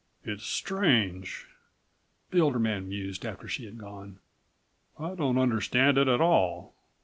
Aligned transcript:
"It's 0.25 0.47
strange," 0.47 1.45
the 2.31 2.39
older 2.39 2.57
man 2.57 2.89
mused 2.89 3.23
after 3.23 3.47
she 3.47 3.65
had 3.65 3.77
gone. 3.77 4.17
"I 4.97 5.13
don't 5.13 5.37
understand 5.37 5.99
it 5.99 6.07
at 6.07 6.19
all. 6.21 6.73